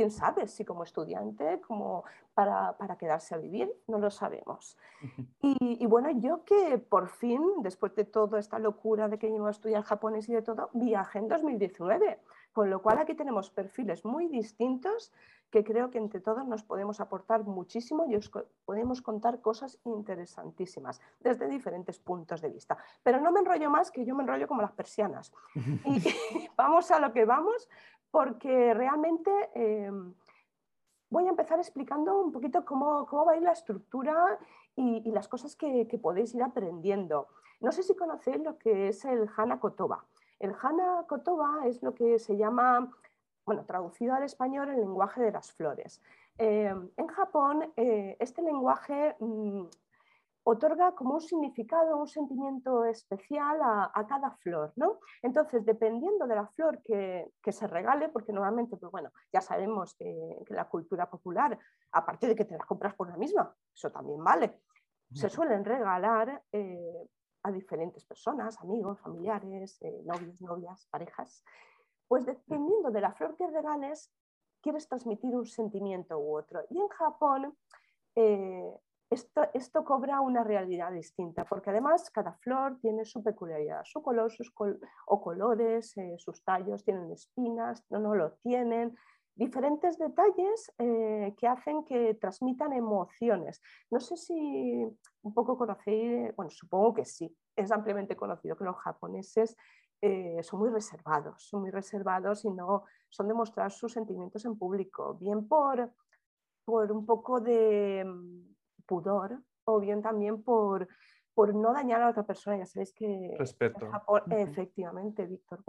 Quién 0.00 0.10
sabe 0.10 0.48
si 0.48 0.64
como 0.64 0.82
estudiante, 0.82 1.60
como 1.60 2.04
para, 2.32 2.74
quedarse 2.98 3.34
a 3.34 3.36
vivir, 3.36 3.70
no 3.86 3.98
lo 3.98 4.10
sabemos. 4.10 4.78
Y, 5.42 5.84
bueno, 5.84 6.08
yo 6.12 6.42
que 6.42 6.78
por 6.78 7.08
fin, 7.08 7.42
después 7.58 7.94
de 7.94 8.06
toda 8.06 8.38
esta 8.38 8.58
locura 8.58 9.08
de 9.08 9.18
que 9.18 9.28
iba 9.28 9.48
a 9.48 9.50
estudiar 9.50 9.82
japonés 9.82 10.26
y 10.30 10.32
de 10.32 10.40
todo, 10.40 10.70
viajé 10.72 11.18
en 11.18 11.28
2019. 11.28 12.18
Con 12.54 12.70
lo 12.70 12.80
cual 12.80 12.96
aquí 12.96 13.14
tenemos 13.14 13.50
perfiles 13.50 14.06
muy 14.06 14.26
distintos 14.28 15.12
que 15.50 15.64
creo 15.64 15.90
que 15.90 15.98
entre 15.98 16.20
todos 16.20 16.46
nos 16.46 16.62
podemos 16.62 17.00
aportar 17.00 17.44
muchísimo 17.44 18.06
y 18.06 18.16
os 18.16 18.30
podemos 18.64 19.02
contar 19.02 19.40
cosas 19.40 19.78
interesantísimas 19.84 21.00
desde 21.18 21.48
diferentes 21.48 21.98
puntos 21.98 22.40
de 22.40 22.48
vista. 22.48 22.78
Pero 23.02 23.20
no 23.20 23.32
me 23.32 23.40
enrollo 23.40 23.68
más, 23.68 23.90
que 23.90 24.04
yo 24.04 24.14
me 24.14 24.22
enrollo 24.22 24.48
como 24.48 24.62
las 24.62 24.72
persianas. 24.72 25.30
Y, 25.84 26.00
vamos 26.56 26.90
a 26.90 27.00
lo 27.00 27.12
que 27.12 27.24
vamos, 27.24 27.68
porque 28.10 28.74
realmente 28.74 29.30
em, 29.54 30.14
voy 31.10 31.26
a 31.26 31.30
empezar 31.30 31.58
explicando 31.58 32.18
un 32.20 32.32
poquito 32.32 32.64
cómo, 32.64 33.06
cómo 33.06 33.26
va 33.26 33.32
a 33.32 33.36
ir 33.36 33.42
la 33.42 33.52
estructura 33.52 34.38
y, 34.76 35.10
las 35.10 35.28
cosas 35.28 35.56
que, 35.56 35.86
podéis 36.02 36.34
ir 36.34 36.42
aprendiendo. 36.42 37.28
No 37.60 37.72
sé 37.72 37.82
si 37.82 37.94
conocéis 37.94 38.42
lo 38.42 38.56
que 38.58 38.88
es 38.88 39.04
el 39.04 39.28
Hana 39.36 39.60
Kotoba. 39.60 40.06
El 40.38 40.54
Hana 40.60 41.04
Kotoba 41.06 41.66
es 41.66 41.82
lo 41.82 41.94
que 41.94 42.18
se 42.18 42.36
llama 42.36 42.90
bueno, 43.44 43.64
traducido 43.64 44.14
al 44.14 44.22
español, 44.22 44.68
el 44.70 44.80
lenguaje 44.80 45.20
de 45.20 45.32
las 45.32 45.52
flores. 45.52 46.00
Eh, 46.38 46.72
en 46.96 47.06
Japón, 47.08 47.72
eh, 47.76 48.16
este 48.20 48.42
lenguaje 48.42 49.16
mm, 49.18 49.64
otorga 50.44 50.92
como 50.94 51.14
un 51.14 51.20
significado, 51.20 51.96
un 51.96 52.08
sentimiento 52.08 52.84
especial 52.84 53.58
a, 53.62 54.06
cada 54.08 54.30
flor, 54.36 54.72
¿no? 54.76 55.00
Entonces, 55.22 55.64
dependiendo 55.64 56.26
de 56.26 56.34
la 56.34 56.46
flor 56.48 56.82
que, 56.82 57.30
se 57.52 57.66
regale, 57.66 58.08
porque 58.08 58.32
normalmente, 58.32 58.76
pues 58.76 58.90
bueno, 58.90 59.10
ya 59.32 59.40
sabemos 59.40 59.94
que, 59.94 60.42
la 60.48 60.68
cultura 60.68 61.08
popular, 61.08 61.58
aparte 61.92 62.26
de 62.26 62.34
que 62.34 62.44
te 62.44 62.56
la 62.56 62.64
compras 62.64 62.94
por 62.94 63.08
la 63.08 63.16
misma, 63.16 63.54
eso 63.74 63.90
también 63.90 64.22
vale, 64.22 64.60
se 65.12 65.28
suelen 65.28 65.64
regalar 65.64 66.42
eh, 66.52 67.08
a 67.42 67.50
diferentes 67.50 68.04
personas, 68.04 68.58
amigos, 68.60 69.00
familiares, 69.00 69.80
novios, 70.04 70.40
novias, 70.40 70.86
parejas. 70.90 71.44
Pues 72.06 72.26
dependiendo 72.26 72.90
de 72.90 73.00
la 73.00 73.12
flor 73.12 73.36
que 73.36 73.46
regales, 73.48 74.12
quieres 74.60 74.88
transmitir 74.88 75.34
un 75.34 75.46
sentimiento 75.46 76.18
u 76.18 76.36
otro. 76.36 76.62
Y 76.70 76.80
en 76.80 76.88
Japón, 76.88 77.56
eh, 78.14 78.74
esto, 79.10 79.84
cobra 79.84 80.20
una 80.20 80.44
realidad 80.44 80.92
distinta, 80.92 81.44
porque 81.44 81.70
además 81.70 82.10
cada 82.10 82.34
flor 82.34 82.78
tiene 82.80 83.04
su 83.04 83.22
peculiaridad, 83.22 83.82
su 83.84 84.02
color 84.02 84.30
sus 84.30 84.52
o 85.06 85.20
colores, 85.20 85.96
eh, 85.96 86.14
sus 86.18 86.44
tallos, 86.44 86.84
tienen 86.84 87.10
espinas, 87.10 87.84
no, 87.90 87.98
no 87.98 88.14
lo 88.14 88.32
tienen, 88.42 88.96
diferentes 89.34 89.98
detalles 89.98 90.72
eh, 90.78 91.34
que 91.38 91.48
hacen 91.48 91.84
que 91.84 92.14
transmitan 92.14 92.72
emociones. 92.72 93.60
No 93.90 93.98
sé 93.98 94.16
si 94.16 94.34
un 95.22 95.34
poco 95.34 95.56
conocéis, 95.56 96.34
bueno, 96.36 96.50
supongo 96.50 96.94
que 96.94 97.04
sí, 97.04 97.34
es 97.56 97.72
ampliamente 97.72 98.16
conocido 98.16 98.56
que 98.56 98.64
los 98.64 98.76
japoneses 98.76 99.56
eh, 100.02 100.42
son 100.42 100.60
muy 100.60 100.70
reservados, 100.70 101.42
son 101.42 101.62
muy 101.62 101.70
reservados 101.70 102.44
y 102.44 102.50
no 102.50 102.84
son 103.08 103.28
de 103.28 103.34
mostrar 103.34 103.72
sus 103.72 103.92
sentimientos 103.92 104.44
en 104.44 104.56
público, 104.56 105.14
bien 105.14 105.48
por, 105.48 105.90
por 106.64 106.92
un 106.92 107.04
poco 107.04 107.40
de 107.40 108.04
mm, 108.06 108.59
pudor 108.90 109.38
o 109.64 109.78
bien 109.78 110.02
también 110.02 110.42
por 110.42 110.88
por 111.34 111.54
no 111.54 111.72
dañar 111.72 112.02
a 112.02 112.10
otra 112.10 112.24
persona. 112.24 112.58
Ya 112.58 112.66
sabéis 112.66 112.92
que 112.92 113.34
respeto. 113.38 113.88
efectivamente, 114.30 115.24
Víctor, 115.24 115.60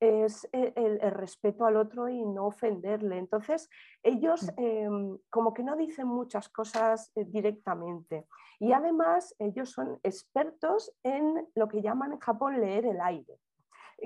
es 0.00 0.48
el, 0.52 1.00
respeto 1.12 1.64
al 1.64 1.76
otro 1.76 2.08
y 2.08 2.24
no 2.24 2.46
ofenderle. 2.46 3.18
Entonces, 3.18 3.68
ellos 4.02 4.50
em, 4.56 5.16
como 5.30 5.52
que 5.54 5.62
no 5.62 5.76
dicen 5.76 6.08
muchas 6.08 6.48
cosas 6.48 7.12
eh, 7.14 7.24
directamente. 7.24 8.26
Y 8.58 8.72
además, 8.72 9.34
ellos 9.38 9.70
son 9.70 10.00
expertos 10.02 10.92
en 11.04 11.48
lo 11.54 11.68
que 11.68 11.82
llaman 11.82 12.14
en 12.14 12.18
Japón 12.18 12.60
leer 12.60 12.86
el 12.86 13.00
aire, 13.00 13.38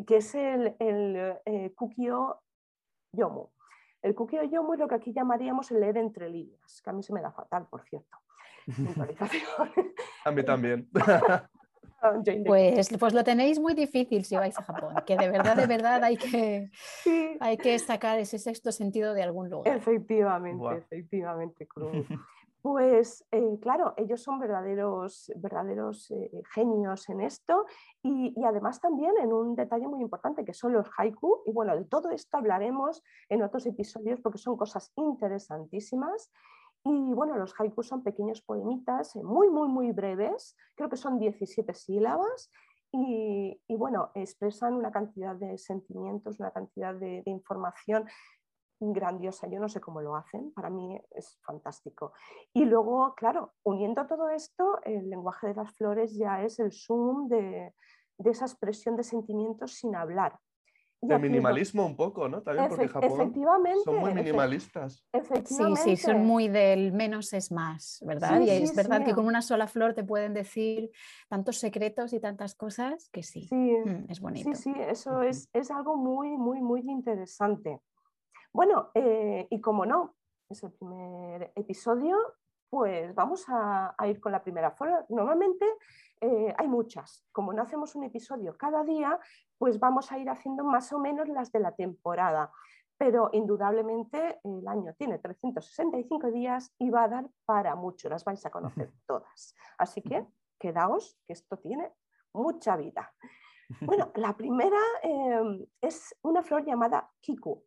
que 0.06 0.18
es 0.18 0.34
el, 0.34 0.76
el 0.78 1.38
eh, 1.46 1.72
kukio 1.74 2.42
yomu. 3.12 3.48
El 4.02 4.14
kukio 4.14 4.42
yomu 4.42 4.74
es 4.74 4.80
lo 4.80 4.88
que 4.88 4.96
aquí 4.96 5.12
llamaríamos 5.14 5.70
el 5.70 5.80
leer 5.80 5.96
entre 5.96 6.28
líneas, 6.28 6.82
que 6.82 6.90
a 6.90 6.92
mí 6.92 7.02
se 7.02 7.12
me 7.12 7.22
da 7.22 7.32
fatal, 7.32 7.66
por 7.70 7.82
cierto. 7.84 8.18
A 10.24 10.30
mí 10.30 10.44
también. 10.44 10.88
Pues, 12.46 12.88
pues 12.98 13.14
lo 13.14 13.24
tenéis 13.24 13.58
muy 13.58 13.74
difícil 13.74 14.24
si 14.24 14.36
vais 14.36 14.56
a 14.58 14.62
Japón, 14.62 14.94
que 15.06 15.16
de 15.16 15.28
verdad, 15.28 15.56
de 15.56 15.66
verdad 15.66 16.04
hay 16.04 16.16
que, 16.16 16.70
hay 17.40 17.56
que 17.56 17.78
sacar 17.78 18.18
ese 18.18 18.38
sexto 18.38 18.70
sentido 18.70 19.14
de 19.14 19.22
algún 19.22 19.50
lugar. 19.50 19.76
Efectivamente, 19.76 20.76
efectivamente, 20.76 21.66
Pues 22.62 23.24
eh, 23.30 23.58
claro, 23.62 23.94
ellos 23.96 24.20
son 24.20 24.40
verdaderos, 24.40 25.30
verdaderos 25.36 26.10
eh, 26.10 26.42
genios 26.52 27.08
en 27.08 27.20
esto 27.20 27.64
y, 28.02 28.34
y, 28.36 28.44
además 28.44 28.80
también 28.80 29.12
en 29.22 29.32
un 29.32 29.54
detalle 29.54 29.86
muy 29.86 30.00
importante 30.00 30.44
que 30.44 30.52
son 30.52 30.72
los 30.72 30.90
haiku. 30.98 31.42
Y 31.46 31.52
bueno, 31.52 31.76
de 31.76 31.84
todo 31.84 32.10
esto 32.10 32.36
hablaremos 32.36 33.04
en 33.28 33.44
otros 33.44 33.66
episodios 33.66 34.20
porque 34.20 34.38
son 34.38 34.56
cosas 34.56 34.92
interesantísimas 34.96 36.32
y 36.88 37.14
bueno, 37.14 37.36
los 37.36 37.52
haikus 37.58 37.88
son 37.88 38.04
pequeños 38.04 38.42
poemitas 38.42 39.16
eh, 39.16 39.22
muy, 39.24 39.50
muy, 39.50 39.68
muy 39.68 39.90
breves, 39.90 40.56
creo 40.76 40.88
que 40.88 40.96
son 40.96 41.18
17 41.18 41.74
sílabas 41.74 42.52
y, 42.92 43.60
bueno, 43.68 44.12
expresan 44.14 44.74
una 44.74 44.92
cantidad 44.92 45.34
de 45.34 45.58
sentimientos, 45.58 46.38
una 46.38 46.52
cantidad 46.52 46.94
de, 46.94 47.22
información 47.26 48.06
grandiosa. 48.78 49.48
Yo 49.48 49.58
no 49.58 49.68
sé 49.68 49.80
cómo 49.80 50.00
lo 50.00 50.14
hacen, 50.14 50.52
para 50.52 50.70
mí 50.70 50.98
es 51.10 51.38
fantástico. 51.44 52.12
Y 52.54 52.64
luego, 52.64 53.14
claro, 53.16 53.52
uniendo 53.64 54.06
todo 54.06 54.30
esto, 54.30 54.78
el 54.84 55.10
lenguaje 55.10 55.48
de 55.48 55.54
las 55.54 55.74
flores 55.76 56.16
ya 56.16 56.44
es 56.44 56.60
el 56.60 56.72
zoom 56.72 57.28
de, 57.28 57.74
de 58.16 58.30
esa 58.30 58.44
expresión 58.44 58.96
de 58.96 59.02
sentimientos 59.02 59.72
sin 59.72 59.96
hablar 59.96 60.38
de 61.06 61.18
minimalismo 61.18 61.86
un 61.86 61.96
poco, 61.96 62.28
¿no? 62.28 62.42
También 62.42 62.68
porque 62.68 62.88
Japón 62.88 63.32
son 63.84 63.98
muy 63.98 64.14
minimalistas. 64.14 65.04
Sí, 65.44 65.76
sí, 65.82 65.96
son 65.96 66.24
muy 66.24 66.48
del 66.48 66.92
menos 66.92 67.32
es 67.32 67.50
más, 67.52 68.02
¿verdad? 68.06 68.40
y 68.40 68.50
es 68.50 68.74
verdad 68.74 69.04
que 69.04 69.14
con 69.14 69.26
una 69.26 69.42
sola 69.42 69.66
flor 69.66 69.94
te 69.94 70.04
pueden 70.04 70.34
decir 70.34 70.90
tantos 71.28 71.58
secretos 71.58 72.12
y 72.12 72.20
tantas 72.20 72.54
cosas 72.54 73.08
que 73.10 73.22
sí, 73.22 73.48
mm, 73.50 74.10
es 74.10 74.20
bonito. 74.20 74.54
Sí, 74.54 74.72
sí, 74.72 74.80
eso 74.80 75.22
es, 75.22 75.48
es, 75.52 75.70
algo 75.70 75.96
muy, 75.96 76.36
muy, 76.36 76.60
muy 76.60 76.80
interesante. 76.80 77.80
Bueno, 78.52 78.90
eh, 78.94 79.46
y 79.50 79.60
como 79.60 79.84
no, 79.84 80.16
es 80.48 80.62
el 80.62 80.72
primer 80.72 81.52
episodio, 81.54 82.16
pues 82.70 83.14
vamos 83.14 83.44
a, 83.48 83.94
ir 84.08 84.20
con 84.20 84.32
la 84.32 84.42
primera 84.42 84.70
flor. 84.70 85.06
Normalmente 85.08 85.66
eh, 86.20 86.54
hay 86.56 86.68
muchas. 86.68 87.24
Como 87.32 87.52
no 87.52 87.62
hacemos 87.62 87.94
un 87.94 88.04
episodio 88.04 88.56
cada 88.56 88.82
día, 88.84 89.18
pues 89.58 89.78
vamos 89.78 90.10
a 90.12 90.18
ir 90.18 90.28
haciendo 90.30 90.64
más 90.64 90.92
o 90.92 90.98
menos 90.98 91.28
las 91.28 91.52
de 91.52 91.60
la 91.60 91.72
temporada. 91.72 92.50
Pero 92.98 93.28
indudablemente 93.32 94.40
el 94.42 94.66
año 94.66 94.94
tiene 94.94 95.18
365 95.18 96.30
días 96.30 96.72
y 96.78 96.88
va 96.90 97.04
a 97.04 97.08
dar 97.08 97.28
para 97.44 97.74
mucho, 97.74 98.08
las 98.08 98.24
vais 98.24 98.44
a 98.46 98.50
conocer 98.50 98.90
todas. 99.06 99.54
Así 99.76 100.00
que 100.00 100.26
quedaos, 100.58 101.18
que 101.26 101.34
esto 101.34 101.58
tiene 101.58 101.92
mucha 102.32 102.76
vida. 102.76 103.12
Bueno, 103.80 104.12
la 104.14 104.36
primera 104.36 104.78
em, 105.02 105.66
es 105.80 106.14
una 106.22 106.40
flor 106.40 106.64
llamada 106.64 107.10
Kiku. 107.20 107.64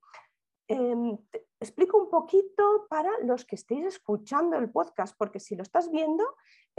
Em, 0.66 1.18
explico 1.60 1.98
un 1.98 2.10
poquito 2.10 2.88
para 2.90 3.12
los 3.24 3.44
que 3.44 3.56
estéis 3.56 3.86
escuchando 3.86 4.56
el 4.56 4.72
podcast, 4.72 5.18
porque 5.18 5.40
si 5.40 5.56
lo 5.56 5.64
estás 5.64 5.92
viendo, 5.92 6.24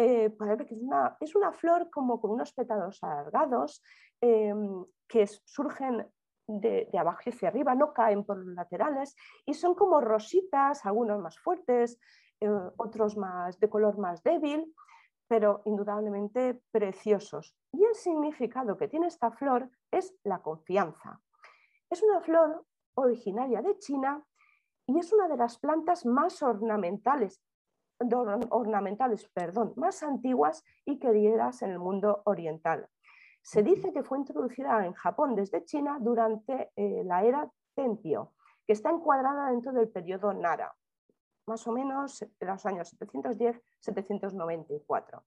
eh, 0.00 0.33
es 1.21 1.35
una, 1.35 1.52
flor 1.52 1.90
como 1.90 2.21
con 2.21 2.30
unos 2.30 2.52
pétalos 2.52 3.02
alargados 3.02 3.83
em, 4.21 4.85
que 5.07 5.26
surgen 5.26 6.07
de, 6.47 6.88
abajo 6.99 7.21
hacia 7.26 7.49
arriba, 7.49 7.75
no 7.75 7.92
caen 7.92 8.25
por 8.25 8.38
los 8.38 8.54
laterales 8.54 9.14
y 9.45 9.52
son 9.52 9.75
como 9.75 10.00
rositas, 10.00 10.87
algunos 10.87 11.21
más 11.21 11.38
fuertes, 11.38 12.00
eh, 12.40 12.49
otros 12.78 13.19
más 13.19 13.61
de 13.61 13.69
color 13.69 13.99
más 13.99 14.23
débil, 14.23 14.75
pero 15.28 15.61
indudablemente 15.66 16.62
preciosos. 16.71 17.54
Y 17.71 17.85
el 17.85 17.95
significado 17.95 18.78
que 18.78 18.88
tiene 18.88 19.07
esta 19.07 19.30
flor 19.30 19.69
es 19.90 20.14
la 20.25 20.40
confianza. 20.40 21.21
Es 21.90 22.02
una 22.02 22.21
flor 22.21 22.64
originaria 22.95 23.61
de 23.61 23.76
China 23.78 24.25
y 24.87 24.99
es 24.99 25.12
una 25.12 25.28
de 25.28 25.37
las 25.37 25.59
plantas 25.59 26.07
más 26.07 26.42
ornamentales, 26.42 27.40
ornamentales 28.50 29.28
perdón, 29.28 29.73
más 29.76 30.02
antiguas 30.02 30.64
y 30.85 30.99
queridas 30.99 31.62
en 31.62 31.71
el 31.71 31.78
mundo 31.78 32.23
oriental. 32.25 32.88
Se 33.42 33.62
dice 33.62 33.92
que 33.92 34.02
fue 34.02 34.19
introducida 34.19 34.85
en 34.85 34.92
Japón 34.92 35.35
desde 35.35 35.64
China 35.64 35.97
durante 36.00 36.71
eh, 36.76 37.02
la 37.04 37.25
era 37.25 37.50
Tempio, 37.75 38.35
que 38.66 38.75
está 38.75 38.90
encuadrada 38.90 39.50
dentro 39.50 39.73
del 39.73 39.88
periodo 39.88 40.35
Nara, 40.35 40.75
más 41.47 41.66
o 41.66 41.73
menos 41.73 42.21
en 42.23 42.30
los 42.40 42.66
años 42.66 42.95
710-794. 42.99 45.23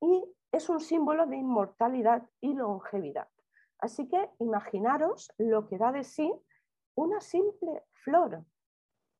Y 0.00 0.24
es 0.50 0.68
un 0.68 0.80
símbolo 0.80 1.26
de 1.26 1.36
inmortalidad 1.36 2.28
y 2.40 2.54
longevidad. 2.54 3.28
Así 3.78 4.08
que 4.08 4.30
imaginaros 4.38 5.32
lo 5.38 5.68
que 5.68 5.78
da 5.78 5.92
de 5.92 6.02
sí 6.04 6.34
una 6.94 7.20
simple 7.20 7.84
flor. 7.92 8.44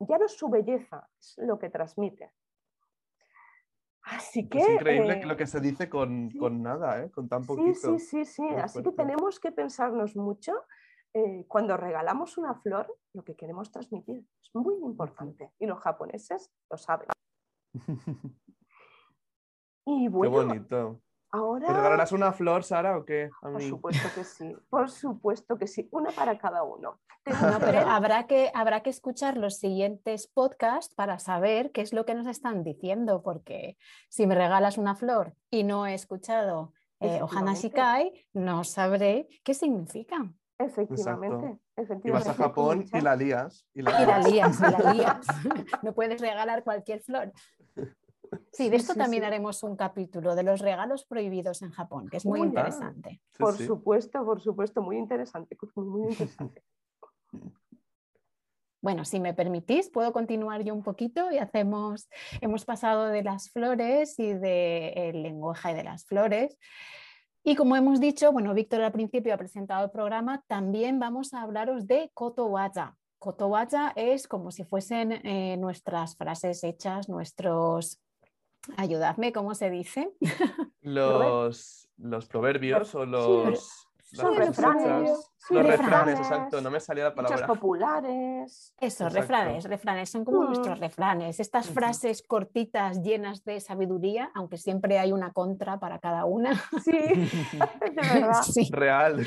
Ya 0.00 0.19
no 0.19 0.26
es 0.26 0.33
su 0.33 0.49
belleza, 0.49 1.09
es 1.19 1.38
lo 1.38 1.59
que 1.59 1.71
transmite. 1.71 2.33
Así 4.21 4.47
que, 4.47 4.59
es 4.59 4.69
increíble 4.69 5.25
lo 5.25 5.33
eh, 5.33 5.37
que 5.37 5.47
se 5.47 5.61
dice 5.61 5.89
con, 5.89 6.29
nada, 6.62 7.03
¿eh? 7.03 7.11
con 7.11 7.27
tan 7.27 7.43
poquito. 7.43 7.99
Sí, 7.99 7.99
sí, 7.99 8.25
sí, 8.25 8.25
sí. 8.27 8.49
Así 8.55 8.83
que 8.83 8.93
tenemos 8.93 9.41
que 9.41 9.50
pensarnos 9.50 10.15
mucho 10.15 10.53
eh, 11.15 11.47
cuando 11.49 11.75
regalamos 11.79 12.37
una 12.37 12.55
flor, 12.55 12.95
lo 13.15 13.25
que 13.25 13.35
queremos 13.35 13.71
transmitir. 13.73 14.27
Es 14.43 14.50
muy 14.55 14.75
importante 14.83 15.53
y 15.59 15.65
los 15.65 15.81
japoneses 15.81 16.50
lo 16.71 16.77
saben. 16.77 17.09
y 19.87 20.09
bueno, 20.09 20.39
Qué 20.39 20.47
bonito. 20.47 21.00
Ahora... 21.33 21.67
¿Te 21.67 21.73
regalarás 21.73 22.13
una 22.13 22.33
flor, 22.33 22.65
Sara, 22.65 22.97
o 22.97 23.05
qué? 23.05 23.31
Por 23.41 23.63
supuesto 23.63 24.09
que 24.15 24.25
sí, 24.25 24.57
por 24.69 24.91
supuesto 24.91 25.59
que 25.59 25.67
sí, 25.67 25.89
una 25.93 26.11
para 26.11 26.39
cada 26.39 26.63
uno. 26.63 27.01
pero 27.25 27.81
habrá 27.89 28.27
que, 28.27 28.51
habrá 28.55 28.83
que 28.83 28.91
escuchar 28.91 29.37
los 29.37 29.59
siguientes 29.59 30.27
podcasts 30.27 30.95
para 30.95 31.19
saber 31.19 31.71
qué 31.71 31.83
es 31.83 31.93
lo 31.93 32.05
que 32.05 32.15
nos 32.15 32.27
están 32.27 32.65
diciendo, 32.65 33.23
porque 33.23 33.77
si 34.09 34.27
me 34.27 34.35
regalas 34.35 34.79
una 34.79 34.97
flor 34.97 35.35
y 35.51 35.63
no 35.63 35.87
he 35.87 35.95
escuchado 35.95 36.73
eh, 37.01 37.23
Ohana 37.23 37.55
Shikai, 37.55 38.13
no 38.33 38.65
sabré 38.65 39.29
qué 39.43 39.55
significa. 39.55 40.33
Efectivamente, 40.59 41.59
efectivamente. 41.75 42.09
Y 42.09 42.11
vas 42.11 42.29
a 42.29 42.35
Japón 42.35 42.85
y 42.93 43.01
la 43.01 43.17
lías. 43.17 43.67
Y 43.73 43.81
la 43.81 44.19
lías, 44.19 44.61
y 44.61 44.63
la 44.63 44.93
lías. 44.93 45.27
no 45.83 45.95
puedes 45.95 46.21
regalar 46.21 46.63
cualquier 46.63 47.01
flor. 47.01 47.33
Sí, 48.52 48.69
de 48.69 48.76
esto 48.76 48.95
también 48.95 49.25
haremos 49.25 49.62
un 49.62 49.76
capítulo 49.76 50.35
de 50.35 50.42
los 50.42 50.61
regalos 50.61 51.04
prohibidos 51.04 51.62
en 51.62 51.71
Japón, 51.71 52.09
que 52.09 52.16
es 52.16 52.26
muy 52.26 52.40
interesante. 52.40 53.21
por 53.38 53.57
supuesto, 53.57 54.25
por 54.25 54.40
supuesto, 54.40 54.83
muy 54.83 54.97
interesante, 54.97 55.57
muy 55.76 56.11
interesante. 56.11 56.62
Bueno, 58.83 59.04
si 59.04 59.21
me 59.21 59.35
permitís, 59.35 59.90
puedo 59.90 60.12
continuar 60.12 60.62
yo 60.64 60.75
un 60.75 60.83
poquito 60.83 61.30
y 61.30 61.38
hacemos, 61.38 62.09
hemos 62.40 62.64
pasado 62.64 63.07
de 63.09 63.23
las 63.23 63.50
flores 63.50 64.19
y 64.19 64.33
del 64.33 65.23
lenguaje 65.23 65.75
de 65.75 65.85
las 65.85 66.07
flores. 66.07 66.57
Y 67.45 67.57
como 67.57 67.76
hemos 67.76 68.00
dicho, 68.00 68.33
bueno, 68.33 68.52
Víctor 68.54 68.80
al 68.83 68.92
principio 68.92 69.33
ha 69.33 69.38
presentado 69.38 69.85
el 69.85 69.90
programa, 69.90 70.42
también 70.47 70.99
vamos 70.99 71.35
a 71.35 71.42
hablaros 71.42 71.87
de 71.87 72.11
Kotowaza. 72.14 72.97
Kotowaza 73.19 73.92
es 73.97 74.26
como 74.26 74.50
si 74.50 74.64
fuesen 74.64 75.12
eh, 75.26 75.57
nuestras 75.59 76.16
frases 76.16 76.64
hechas, 76.64 77.09
nuestros 77.09 78.00
Ayudadme, 78.76 79.33
¿cómo 79.33 79.55
se 79.55 79.71
dice? 79.71 80.12
Los, 80.83 81.88
los 81.99 82.26
proverbios 82.26 82.95
o 82.95 83.05
los... 83.05 83.87
Las 84.12 84.35
refranes. 84.35 85.09
cosas- 85.11 85.31
sí, 85.37 85.55
Los 85.55 85.62
refranes. 85.67 85.79
refranes, 85.79 86.19
exacto, 86.19 86.61
no 86.61 86.71
me 86.73 86.81
salía 86.81 87.05
la 87.05 87.11
Muchos 87.11 87.23
palabra. 87.26 87.47
populares. 87.47 88.75
Eso, 88.81 89.05
Exacto. 89.05 89.14
refranes, 89.21 89.64
refranes, 89.64 90.11
son 90.11 90.25
como 90.25 90.43
Mm. 90.43 90.47
nuestros 90.47 90.81
refranes, 90.81 91.38
estas 91.38 91.71
frases 91.71 92.23
cortitas 92.26 93.02
llenas 93.02 93.45
de 93.45 93.61
sabiduría, 93.61 94.33
aunque 94.35 94.57
siempre 94.57 94.99
hay 94.99 95.12
una 95.12 95.33
contra 95.33 95.79
para 95.79 96.00
cada 96.00 96.25
una. 96.25 96.61
Sí, 96.83 96.90
de 97.81 97.90
verdad. 97.95 98.43
Sí, 98.43 98.69
Real. 98.73 99.25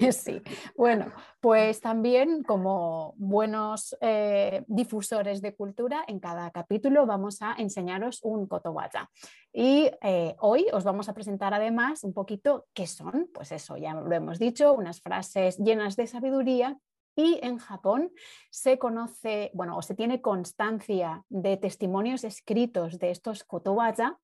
sí. 0.12 0.42
Bueno, 0.76 1.12
pues 1.40 1.80
también 1.80 2.42
como 2.42 3.14
buenos 3.18 3.96
eh, 4.00 4.64
difusores 4.66 5.42
de 5.42 5.54
cultura, 5.54 6.04
en 6.06 6.20
cada 6.20 6.50
capítulo 6.50 7.06
vamos 7.06 7.42
a 7.42 7.54
enseñaros 7.58 8.20
un 8.22 8.46
kotowaza. 8.46 9.10
Y 9.52 9.90
eh, 10.02 10.36
hoy 10.40 10.66
os 10.72 10.84
vamos 10.84 11.08
a 11.08 11.14
presentar 11.14 11.52
además 11.52 12.04
un 12.04 12.14
poquito 12.14 12.66
qué 12.72 12.86
son, 12.86 13.28
pues 13.32 13.52
eso, 13.52 13.76
ya 13.76 13.94
lo 13.94 14.14
hemos 14.14 14.38
dicho, 14.38 14.72
unas 14.72 15.00
frases 15.00 15.58
llenas 15.58 15.96
de 15.96 16.06
sabiduría. 16.06 16.78
Y 17.16 17.40
en 17.42 17.58
Japón 17.58 18.12
se 18.50 18.78
conoce, 18.78 19.50
bueno, 19.52 19.76
o 19.76 19.82
se 19.82 19.96
tiene 19.96 20.22
constancia 20.22 21.24
de 21.28 21.56
testimonios 21.56 22.24
escritos 22.24 22.98
de 22.98 23.10
estos 23.10 23.44
kotowaza 23.44 24.18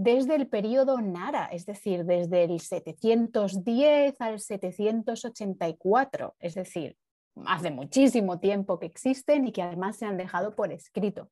desde 0.00 0.36
el 0.36 0.46
periodo 0.46 1.00
Nara, 1.00 1.46
es 1.46 1.66
decir, 1.66 2.04
desde 2.04 2.44
el 2.44 2.60
710 2.60 4.20
al 4.20 4.38
784, 4.38 6.36
es 6.38 6.54
decir, 6.54 6.96
hace 7.44 7.72
muchísimo 7.72 8.38
tiempo 8.38 8.78
que 8.78 8.86
existen 8.86 9.48
y 9.48 9.50
que 9.50 9.62
además 9.62 9.96
se 9.96 10.06
han 10.06 10.16
dejado 10.16 10.54
por 10.54 10.70
escrito. 10.70 11.28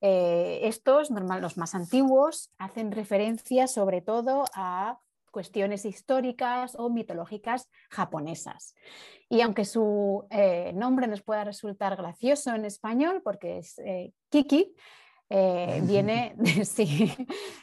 Eh, 0.00 0.62
estos, 0.64 1.12
normal, 1.12 1.42
los 1.42 1.56
más 1.56 1.76
antiguos, 1.76 2.50
hacen 2.58 2.90
referencia 2.90 3.68
sobre 3.68 4.00
todo 4.00 4.46
a 4.52 4.98
cuestiones 5.30 5.84
históricas 5.84 6.74
o 6.76 6.90
mitológicas 6.90 7.70
japonesas. 7.88 8.74
Y 9.28 9.42
aunque 9.42 9.64
su 9.64 10.26
eh, 10.30 10.72
nombre 10.74 11.06
nos 11.06 11.22
pueda 11.22 11.44
resultar 11.44 11.94
gracioso 11.94 12.52
en 12.52 12.64
español, 12.64 13.22
porque 13.22 13.58
es 13.58 13.78
eh, 13.78 14.12
Kiki, 14.28 14.74
eh, 15.34 15.80
viene, 15.86 16.34
de- 16.36 16.64
sí, 16.64 17.12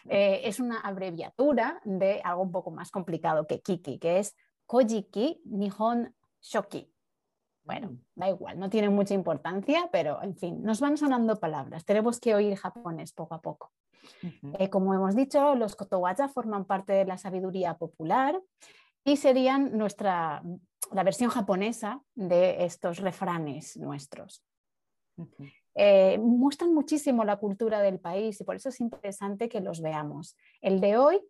eh, 0.10 0.42
es 0.44 0.60
una 0.60 0.80
abreviatura 0.82 1.80
de 1.86 2.20
algo 2.24 2.42
un 2.42 2.52
poco 2.52 2.72
más 2.72 2.90
complicado 2.90 3.46
que 3.46 3.62
Kiki, 3.62 4.00
que 4.00 4.20
es 4.20 4.36
Kojiki 4.66 5.42
Nihon 5.46 6.16
Shoki. 6.42 6.92
Bueno, 7.64 7.98
da 8.16 8.28
igual, 8.28 8.58
no 8.58 8.70
tiene 8.70 8.90
mucha 8.90 9.14
importancia, 9.14 9.90
pero 9.92 10.22
en 10.24 10.36
fin, 10.36 10.64
nos 10.64 10.80
van 10.80 10.98
sonando 10.98 11.40
palabras. 11.40 11.86
Tenemos 11.86 12.20
que 12.20 12.34
oír 12.34 12.56
japonés 12.56 13.14
poco 13.14 13.36
a 13.36 13.42
poco. 13.42 13.72
Eh, 14.58 14.70
como 14.70 14.94
hemos 14.96 15.16
dicho, 15.16 15.54
los 15.56 15.76
kotowaza 15.76 16.30
forman 16.30 16.66
parte 16.66 16.94
de 16.94 17.06
la 17.06 17.18
sabiduría 17.18 17.78
popular 17.78 18.42
y 19.04 19.18
serían 19.18 19.78
nuestra, 19.78 20.42
la 20.92 21.04
versión 21.04 21.30
japonesa 21.30 22.02
de 22.16 22.66
estos 22.66 22.98
refranes 22.98 23.78
nuestros. 23.78 24.44
Eh, 25.82 26.18
muestran 26.18 26.74
muchísimo 26.74 27.24
la 27.24 27.38
cultura 27.38 27.80
del 27.80 28.02
país 28.02 28.42
y 28.42 28.44
por 28.44 28.58
eso 28.58 28.68
es 28.68 28.82
interesante 28.82 29.48
que 29.48 29.62
los 29.62 29.82
veamos. 29.82 30.36
El 30.60 30.82
de 30.82 30.98
hoy 30.98 31.22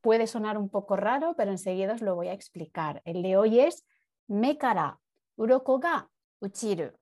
puede 0.00 0.28
sonar 0.28 0.56
un 0.58 0.68
poco 0.68 0.94
raro, 0.94 1.34
pero 1.36 1.50
enseguida 1.50 1.94
os 1.94 2.00
lo 2.00 2.14
voy 2.14 2.28
a 2.28 2.32
explicar. 2.32 3.02
El 3.04 3.20
de 3.22 3.36
hoy 3.36 3.58
es 3.58 3.84
mekara 4.28 5.00
uroko 5.34 5.80
ga 5.80 6.08
uchiru, 6.38 6.92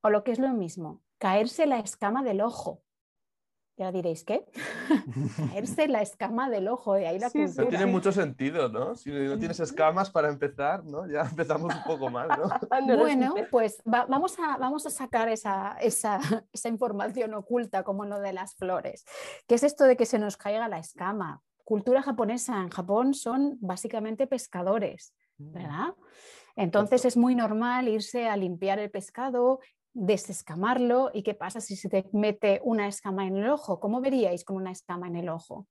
o 0.00 0.10
lo 0.10 0.22
que 0.22 0.30
es 0.30 0.38
lo 0.38 0.50
mismo, 0.50 1.02
caerse 1.18 1.66
la 1.66 1.80
escama 1.80 2.22
del 2.22 2.40
ojo. 2.40 2.82
Ya 3.78 3.92
diréis, 3.92 4.24
¿qué? 4.24 4.44
caerse 5.52 5.86
la 5.86 6.02
escama 6.02 6.50
del 6.50 6.66
ojo, 6.66 6.94
de 6.94 7.06
ahí 7.06 7.18
la 7.20 7.30
Sí, 7.30 7.38
sí. 7.38 7.44
cultura. 7.46 7.64
No 7.64 7.68
tiene 7.70 7.86
mucho 7.86 8.10
sentido, 8.12 8.68
¿no? 8.68 8.96
Si 8.96 9.08
no 9.10 9.38
tienes 9.38 9.60
escamas 9.60 10.10
para 10.10 10.28
empezar, 10.28 10.84
¿no? 10.84 11.06
Ya 11.06 11.20
empezamos 11.22 11.72
un 11.74 11.82
poco 11.84 12.10
mal, 12.10 12.28
¿no? 12.28 12.48
Bueno, 12.98 13.34
pues 13.50 13.80
va- 13.86 14.06
vamos, 14.06 14.36
a, 14.40 14.56
vamos 14.56 14.84
a 14.86 14.90
sacar 14.90 15.28
esa, 15.28 15.76
esa, 15.80 16.18
esa 16.52 16.68
información 16.68 17.34
oculta 17.34 17.84
como 17.84 18.04
lo 18.04 18.18
de 18.18 18.32
las 18.32 18.56
flores. 18.56 19.04
¿Qué 19.46 19.54
es 19.54 19.62
esto 19.62 19.84
de 19.84 19.96
que 19.96 20.06
se 20.06 20.18
nos 20.18 20.36
caiga 20.36 20.66
la 20.68 20.78
escama? 20.80 21.40
Cultura 21.64 22.02
japonesa. 22.02 22.60
En 22.62 22.70
Japón 22.70 23.14
son 23.14 23.58
básicamente 23.60 24.26
pescadores, 24.26 25.14
¿verdad? 25.36 25.94
Entonces 26.56 27.04
es 27.04 27.16
muy 27.16 27.36
normal 27.36 27.86
irse 27.88 28.28
a 28.28 28.36
limpiar 28.36 28.80
el 28.80 28.90
pescado, 28.90 29.60
desescamarlo. 29.98 31.10
¿Y 31.12 31.22
qué 31.22 31.34
pasa 31.34 31.60
si 31.60 31.76
se 31.76 31.88
te 31.88 32.08
mete 32.12 32.60
una 32.64 32.86
escama 32.88 33.26
en 33.26 33.36
el 33.36 33.48
ojo? 33.50 33.80
¿Cómo 33.80 34.00
veríais 34.00 34.44
con 34.44 34.56
una 34.56 34.70
escama 34.70 35.08
en 35.08 35.16
el 35.16 35.28
ojo? 35.28 35.66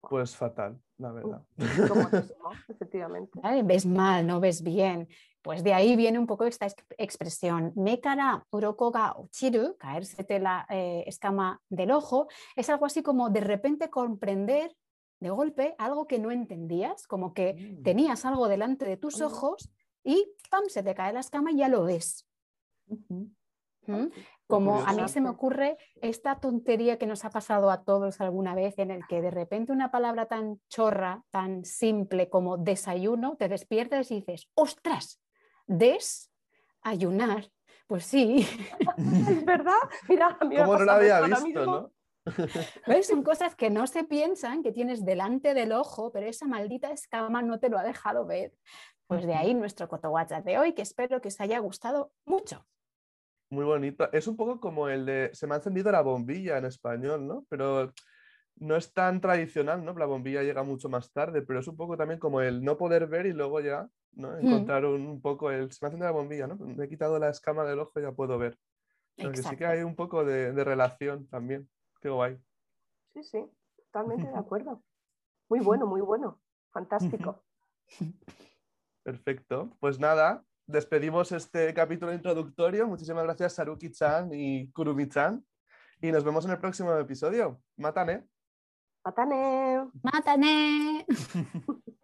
Pues 0.00 0.36
fatal, 0.36 0.80
la 0.98 1.12
verdad. 1.12 1.42
Incomodísimo, 1.56 2.50
efectivamente. 2.68 3.38
¿vale? 3.40 3.62
Ves 3.62 3.86
mal, 3.86 4.26
no 4.26 4.40
ves 4.40 4.62
bien. 4.62 5.06
Pues 5.42 5.62
de 5.62 5.74
ahí 5.74 5.94
viene 5.96 6.18
un 6.18 6.26
poco 6.26 6.44
esta 6.44 6.66
ex- 6.66 6.84
expresión. 6.98 7.72
Mekara 7.76 8.44
uroko 8.50 8.90
ga 8.90 9.14
uchiru, 9.16 9.76
caérsete 9.78 10.40
la 10.40 10.66
eh, 10.68 11.04
escama 11.06 11.60
del 11.68 11.92
ojo, 11.92 12.26
es 12.56 12.68
algo 12.68 12.86
así 12.86 13.02
como 13.02 13.30
de 13.30 13.40
repente 13.40 13.90
comprender 13.90 14.74
de 15.20 15.30
golpe 15.30 15.76
algo 15.78 16.08
que 16.08 16.18
no 16.18 16.32
entendías, 16.32 17.06
como 17.06 17.32
que 17.32 17.54
Mm. 17.54 17.82
tenías 17.84 18.24
algo 18.24 18.48
delante 18.48 18.84
de 18.84 18.96
tus 18.96 19.20
ojos 19.20 19.70
y 20.02 20.32
¡pam! 20.50 20.64
se 20.66 20.82
te 20.82 20.96
cae 20.96 21.12
la 21.12 21.20
escama 21.20 21.52
y 21.52 21.58
ya 21.58 21.68
lo 21.68 21.84
ves. 21.84 22.26
¿Mm? 23.86 24.06
Como 24.46 24.80
a 24.80 24.92
mí 24.92 25.08
se 25.08 25.20
me 25.20 25.30
ocurre 25.30 25.78
esta 26.02 26.38
tontería 26.38 26.98
que 26.98 27.06
nos 27.06 27.24
ha 27.24 27.30
pasado 27.30 27.70
a 27.70 27.84
todos 27.84 28.20
alguna 28.20 28.54
vez 28.54 28.78
en 28.78 28.90
el 28.90 29.06
que 29.06 29.22
de 29.22 29.30
repente 29.30 29.72
una 29.72 29.90
palabra 29.90 30.26
tan 30.26 30.60
chorra, 30.68 31.24
tan 31.30 31.64
simple 31.64 32.28
como 32.28 32.58
desayuno, 32.58 33.36
te 33.36 33.48
despiertas 33.48 34.10
y 34.10 34.16
dices, 34.16 34.50
ostras, 34.54 35.20
desayunar. 35.66 37.50
Pues 37.86 38.04
sí, 38.04 38.46
Es 39.28 39.44
verdad. 39.44 39.72
Mira, 40.08 40.36
a 40.38 40.44
mí 40.44 40.54
me 40.54 40.60
ha 40.60 40.64
Como 40.64 40.78
no 40.78 40.84
lo 40.84 40.86
pasado 40.86 40.98
había 41.00 41.20
visto. 41.20 41.66
¿no? 41.66 41.92
¿ves? 42.86 43.06
son 43.06 43.22
cosas 43.22 43.54
que 43.54 43.70
no 43.70 43.86
se 43.86 44.04
piensan, 44.04 44.62
que 44.62 44.72
tienes 44.72 45.04
delante 45.04 45.54
del 45.54 45.72
ojo, 45.72 46.12
pero 46.12 46.26
esa 46.26 46.46
maldita 46.46 46.92
escama 46.92 47.42
no 47.42 47.58
te 47.58 47.68
lo 47.68 47.78
ha 47.78 47.82
dejado 47.82 48.26
ver. 48.26 48.54
Pues 49.06 49.26
de 49.26 49.34
ahí 49.34 49.54
nuestro 49.54 49.88
cotowacha 49.88 50.40
de 50.40 50.58
hoy, 50.58 50.72
que 50.74 50.82
espero 50.82 51.20
que 51.20 51.28
os 51.28 51.40
haya 51.40 51.58
gustado 51.58 52.12
mucho. 52.24 52.64
Muy 53.52 53.66
bonito. 53.66 54.10
Es 54.12 54.26
un 54.28 54.36
poco 54.38 54.58
como 54.60 54.88
el 54.88 55.04
de 55.04 55.30
se 55.34 55.46
me 55.46 55.52
ha 55.52 55.58
encendido 55.58 55.92
la 55.92 56.00
bombilla 56.00 56.56
en 56.56 56.64
español, 56.64 57.26
¿no? 57.26 57.44
Pero 57.50 57.92
no 58.56 58.76
es 58.76 58.94
tan 58.94 59.20
tradicional, 59.20 59.84
¿no? 59.84 59.92
La 59.92 60.06
bombilla 60.06 60.42
llega 60.42 60.62
mucho 60.62 60.88
más 60.88 61.12
tarde, 61.12 61.42
pero 61.42 61.60
es 61.60 61.68
un 61.68 61.76
poco 61.76 61.98
también 61.98 62.18
como 62.18 62.40
el 62.40 62.64
no 62.64 62.78
poder 62.78 63.08
ver 63.08 63.26
y 63.26 63.34
luego 63.34 63.60
ya, 63.60 63.90
¿no? 64.12 64.38
Encontrar 64.38 64.86
un, 64.86 65.06
un 65.06 65.20
poco 65.20 65.50
el 65.50 65.70
se 65.70 65.84
me 65.84 65.86
ha 65.86 65.88
encendido 65.90 66.06
la 66.06 66.18
bombilla, 66.18 66.46
¿no? 66.46 66.56
Me 66.56 66.86
he 66.86 66.88
quitado 66.88 67.18
la 67.18 67.28
escama 67.28 67.64
del 67.64 67.80
ojo 67.80 67.92
y 68.00 68.02
ya 68.02 68.12
puedo 68.12 68.38
ver. 68.38 68.56
Pero 69.18 69.32
que 69.32 69.42
sí 69.42 69.54
que 69.54 69.66
hay 69.66 69.82
un 69.82 69.96
poco 69.96 70.24
de, 70.24 70.52
de 70.52 70.64
relación 70.64 71.28
también. 71.28 71.68
Qué 72.00 72.08
guay. 72.08 72.38
Sí, 73.12 73.22
sí, 73.22 73.50
totalmente 73.76 74.28
de 74.28 74.34
acuerdo. 74.38 74.82
Muy 75.50 75.60
bueno, 75.60 75.86
muy 75.86 76.00
bueno. 76.00 76.40
Fantástico. 76.72 77.44
Perfecto. 79.04 79.76
Pues 79.78 80.00
nada, 80.00 80.42
despedimos 80.72 81.30
este 81.32 81.72
capítulo 81.74 82.12
introductorio. 82.12 82.88
Muchísimas 82.88 83.24
gracias, 83.24 83.54
Saruki-chan 83.54 84.30
y 84.32 84.72
Kurumi-chan. 84.72 85.44
Y 86.00 86.10
nos 86.10 86.24
vemos 86.24 86.44
en 86.46 86.52
el 86.52 86.58
próximo 86.58 86.92
episodio. 86.96 87.60
Matane. 87.76 88.26
Matane. 89.04 89.90
¡Mátane! 90.02 91.06